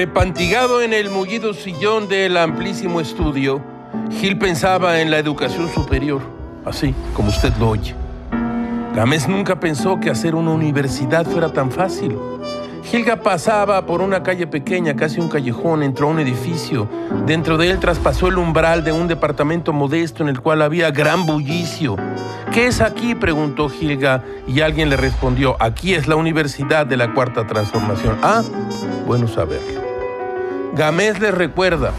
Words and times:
Empantigado 0.00 0.82
en 0.82 0.92
el 0.92 1.08
mullido 1.08 1.54
sillón 1.54 2.08
del 2.08 2.36
amplísimo 2.36 3.00
estudio, 3.00 3.60
Gil 4.10 4.38
pensaba 4.38 5.00
en 5.00 5.10
la 5.10 5.18
educación 5.18 5.72
superior, 5.72 6.20
así 6.64 6.94
como 7.14 7.28
usted 7.28 7.52
lo 7.58 7.70
oye. 7.70 7.94
Gámez 8.94 9.28
nunca 9.28 9.60
pensó 9.60 10.00
que 10.00 10.10
hacer 10.10 10.34
una 10.34 10.50
universidad 10.50 11.24
fuera 11.26 11.52
tan 11.52 11.70
fácil. 11.70 12.16
Gilga 12.84 13.16
pasaba 13.16 13.86
por 13.86 14.02
una 14.02 14.22
calle 14.22 14.46
pequeña, 14.46 14.94
casi 14.94 15.20
un 15.20 15.28
callejón, 15.28 15.82
entró 15.82 16.08
a 16.08 16.10
un 16.10 16.20
edificio. 16.20 16.88
Dentro 17.24 17.56
de 17.56 17.70
él 17.70 17.78
traspasó 17.78 18.28
el 18.28 18.38
umbral 18.38 18.84
de 18.84 18.92
un 18.92 19.08
departamento 19.08 19.72
modesto 19.72 20.22
en 20.22 20.28
el 20.28 20.40
cual 20.40 20.62
había 20.62 20.90
gran 20.90 21.24
bullicio. 21.24 21.96
¿Qué 22.52 22.66
es 22.66 22.80
aquí? 22.80 23.14
preguntó 23.14 23.68
Gilga 23.68 24.22
y 24.46 24.60
alguien 24.60 24.90
le 24.90 24.96
respondió, 24.96 25.56
aquí 25.60 25.94
es 25.94 26.06
la 26.06 26.16
Universidad 26.16 26.86
de 26.86 26.96
la 26.96 27.14
Cuarta 27.14 27.46
Transformación. 27.46 28.18
Ah, 28.22 28.42
bueno 29.06 29.26
saberlo. 29.28 29.83
Gámez 30.74 31.20
les 31.20 31.32
recuerda, 31.32 31.92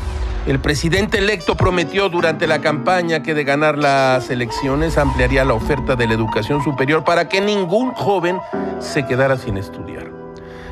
el 0.47 0.59
presidente 0.59 1.19
electo 1.19 1.55
prometió 1.55 2.09
durante 2.09 2.45
la 2.45 2.59
campaña 2.59 3.23
que 3.23 3.33
de 3.33 3.45
ganar 3.45 3.77
las 3.77 4.29
elecciones 4.29 4.97
ampliaría 4.97 5.45
la 5.45 5.53
oferta 5.53 5.95
de 5.95 6.07
la 6.07 6.13
educación 6.13 6.61
superior 6.61 7.05
para 7.05 7.29
que 7.29 7.39
ningún 7.39 7.93
joven 7.93 8.37
se 8.79 9.05
quedara 9.05 9.37
sin 9.37 9.55
estudiar. 9.55 10.11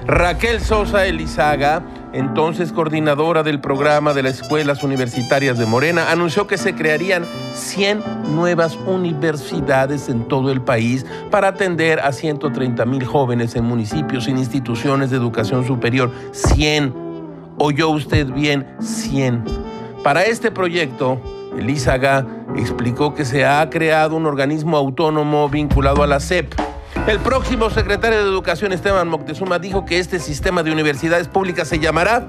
Raquel 0.05 0.59
Sosa 0.59 1.05
Elizaga, 1.05 1.81
entonces 2.11 2.73
coordinadora 2.73 3.41
del 3.41 3.61
programa 3.61 4.13
de 4.13 4.23
las 4.23 4.41
escuelas 4.41 4.83
universitarias 4.83 5.57
de 5.57 5.65
Morena, 5.65 6.11
anunció 6.11 6.45
que 6.45 6.57
se 6.57 6.75
crearían 6.75 7.23
100 7.53 8.03
nuevas 8.35 8.75
universidades 8.85 10.09
en 10.09 10.27
todo 10.27 10.51
el 10.51 10.61
país 10.61 11.05
para 11.31 11.47
atender 11.47 12.01
a 12.01 12.11
130 12.11 12.83
mil 12.83 13.05
jóvenes 13.05 13.55
en 13.55 13.63
municipios 13.63 14.25
sin 14.25 14.37
instituciones 14.37 15.09
de 15.09 15.15
educación 15.15 15.65
superior. 15.65 16.11
100. 16.33 17.12
Oyó 17.57 17.89
usted 17.89 18.27
bien, 18.27 18.65
100. 18.79 19.43
Para 20.03 20.23
este 20.23 20.51
proyecto, 20.51 21.21
Elizaga 21.57 22.25
explicó 22.55 23.13
que 23.13 23.25
se 23.25 23.45
ha 23.45 23.69
creado 23.69 24.15
un 24.15 24.25
organismo 24.25 24.77
autónomo 24.77 25.49
vinculado 25.49 26.03
a 26.03 26.07
la 26.07 26.19
SEP. 26.19 26.53
El 27.07 27.19
próximo 27.19 27.69
secretario 27.69 28.23
de 28.23 28.29
Educación, 28.29 28.71
Esteban 28.71 29.07
Moctezuma, 29.07 29.59
dijo 29.59 29.85
que 29.85 29.99
este 29.99 30.19
sistema 30.19 30.63
de 30.63 30.71
universidades 30.71 31.27
públicas 31.27 31.67
se 31.67 31.79
llamará 31.79 32.27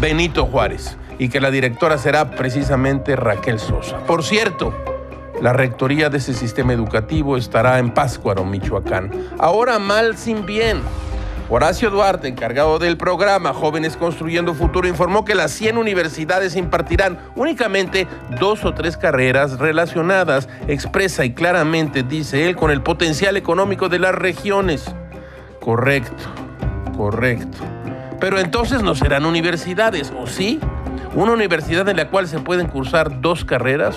Benito 0.00 0.46
Juárez 0.46 0.96
y 1.18 1.28
que 1.28 1.40
la 1.40 1.50
directora 1.50 1.96
será 1.98 2.32
precisamente 2.32 3.16
Raquel 3.16 3.58
Sosa. 3.58 3.98
Por 4.06 4.24
cierto, 4.24 4.74
la 5.40 5.52
rectoría 5.52 6.10
de 6.10 6.18
ese 6.18 6.34
sistema 6.34 6.72
educativo 6.72 7.36
estará 7.36 7.78
en 7.78 7.92
Páscuaro, 7.92 8.44
Michoacán. 8.44 9.10
Ahora 9.38 9.78
mal 9.78 10.16
sin 10.16 10.44
bien. 10.44 10.80
Horacio 11.50 11.90
Duarte, 11.90 12.26
encargado 12.26 12.78
del 12.78 12.96
programa 12.96 13.52
Jóvenes 13.52 13.98
Construyendo 13.98 14.54
Futuro, 14.54 14.88
informó 14.88 15.26
que 15.26 15.34
las 15.34 15.50
100 15.52 15.76
universidades 15.76 16.56
impartirán 16.56 17.18
únicamente 17.36 18.08
dos 18.40 18.64
o 18.64 18.72
tres 18.72 18.96
carreras 18.96 19.58
relacionadas, 19.58 20.48
expresa 20.68 21.22
y 21.26 21.34
claramente, 21.34 22.02
dice 22.02 22.46
él, 22.46 22.56
con 22.56 22.70
el 22.70 22.80
potencial 22.80 23.36
económico 23.36 23.90
de 23.90 23.98
las 23.98 24.14
regiones. 24.14 24.86
Correcto, 25.60 26.24
correcto. 26.96 27.58
Pero 28.20 28.38
entonces 28.38 28.82
no 28.82 28.94
serán 28.94 29.26
universidades, 29.26 30.14
¿o 30.18 30.26
sí? 30.26 30.60
¿Una 31.14 31.32
universidad 31.32 31.86
en 31.90 31.98
la 31.98 32.08
cual 32.08 32.26
se 32.26 32.38
pueden 32.38 32.68
cursar 32.68 33.20
dos 33.20 33.44
carreras? 33.44 33.96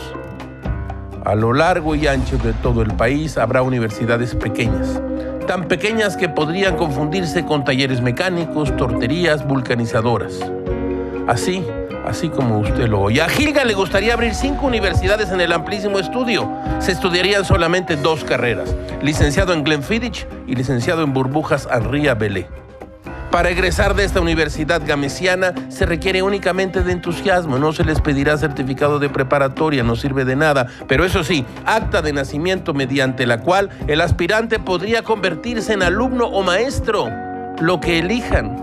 A 1.24 1.34
lo 1.34 1.54
largo 1.54 1.96
y 1.96 2.08
ancho 2.08 2.38
de 2.38 2.52
todo 2.54 2.82
el 2.82 2.94
país 2.94 3.38
habrá 3.38 3.62
universidades 3.62 4.36
pequeñas 4.36 5.02
tan 5.48 5.68
pequeñas 5.68 6.16
que 6.16 6.30
podrían 6.30 6.76
confundirse 6.76 7.44
con 7.44 7.64
talleres 7.64 8.02
mecánicos, 8.02 8.76
torterías, 8.78 9.48
vulcanizadoras. 9.48 10.40
Así, 11.28 11.66
así 12.06 12.30
como 12.30 12.60
usted 12.60 12.88
lo 12.88 13.02
oye. 13.02 13.22
A 13.22 13.30
Gilga 13.30 13.66
le 13.66 13.74
gustaría 13.74 14.14
abrir 14.14 14.36
cinco 14.36 14.68
universidades 14.68 15.32
en 15.32 15.42
el 15.42 15.52
amplísimo 15.54 15.98
estudio. 15.98 16.52
Se 16.80 16.92
estudiarían 16.92 17.46
solamente 17.46 17.96
dos 17.96 18.24
carreras, 18.24 18.76
licenciado 19.02 19.54
en 19.54 19.64
Glenfiddich 19.64 20.28
y 20.46 20.56
licenciado 20.56 21.02
en 21.02 21.14
burbujas 21.14 21.68
Henri 21.72 22.08
Belé. 22.18 22.48
Para 23.32 23.50
egresar 23.50 23.94
de 23.94 24.06
esta 24.06 24.22
universidad 24.22 24.82
gamesiana 24.86 25.54
se 25.68 25.86
requiere 25.86 26.22
únicamente 26.22 26.82
de 26.82 26.94
entusiasmo, 26.94 27.60
no 27.60 27.74
se 27.74 27.84
les 27.84 28.00
pedirá 28.00 28.38
certificado 28.38 29.00
de 29.00 29.10
preparatoria, 29.10 29.84
no 29.84 29.96
sirve 29.96 30.24
de 30.24 30.38
nada, 30.38 30.68
pero 30.88 31.04
eso 31.04 31.24
sí, 31.24 31.46
acta 31.66 32.02
de 32.02 32.14
nacimiento 32.14 32.74
mediante 32.74 33.26
la 33.28 33.42
cual 33.42 33.70
el 33.88 34.00
aspirante 34.00 34.60
podría 34.60 35.04
convertirse 35.04 35.74
en 35.74 35.84
alumno 35.84 36.26
o 36.26 36.42
maestro, 36.42 37.10
lo 37.60 37.82
que 37.82 38.00
elijan. 38.00 38.56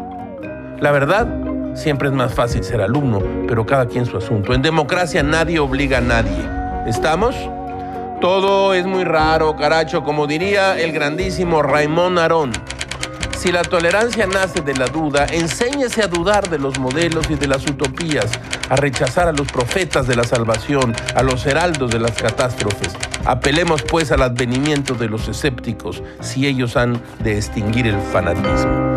La 0.80 0.90
verdad, 0.92 1.28
siempre 1.74 2.08
es 2.08 2.14
más 2.14 2.32
fácil 2.32 2.64
ser 2.64 2.80
alumno, 2.80 3.22
pero 3.46 3.66
cada 3.66 3.86
quien 3.86 4.06
su 4.06 4.16
asunto. 4.16 4.54
En 4.54 4.62
democracia 4.62 5.22
nadie 5.22 5.58
obliga 5.58 5.98
a 5.98 6.00
nadie. 6.00 6.48
¿Estamos? 6.86 7.36
Todo 8.20 8.72
es 8.72 8.86
muy 8.86 9.04
raro, 9.04 9.56
caracho, 9.56 10.02
como 10.02 10.26
diría 10.26 10.80
el 10.80 10.92
grandísimo 10.92 11.62
Raymond 11.62 12.18
Arón. 12.18 12.52
Si 13.44 13.52
la 13.52 13.60
tolerancia 13.60 14.26
nace 14.26 14.62
de 14.62 14.72
la 14.72 14.86
duda, 14.86 15.26
enséñese 15.26 16.02
a 16.02 16.06
dudar 16.06 16.48
de 16.48 16.58
los 16.58 16.78
modelos 16.78 17.28
y 17.28 17.34
de 17.34 17.46
las 17.46 17.66
utopías, 17.66 18.24
a 18.70 18.76
rechazar 18.76 19.28
a 19.28 19.32
los 19.32 19.52
profetas 19.52 20.06
de 20.06 20.16
la 20.16 20.24
salvación, 20.24 20.96
a 21.14 21.22
los 21.22 21.44
heraldos 21.44 21.90
de 21.90 21.98
las 21.98 22.12
catástrofes. 22.12 22.96
Apelemos 23.26 23.82
pues 23.82 24.10
al 24.12 24.22
advenimiento 24.22 24.94
de 24.94 25.10
los 25.10 25.28
escépticos, 25.28 26.02
si 26.22 26.46
ellos 26.46 26.78
han 26.78 27.02
de 27.22 27.36
extinguir 27.36 27.86
el 27.86 28.00
fanatismo. 28.00 28.93